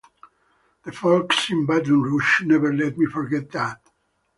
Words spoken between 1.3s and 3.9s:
in Baton Rouge never let me forget that.